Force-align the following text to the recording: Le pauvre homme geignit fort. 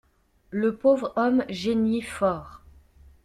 Le 0.49 0.75
pauvre 0.75 1.13
homme 1.15 1.45
geignit 1.47 2.01
fort. 2.01 2.63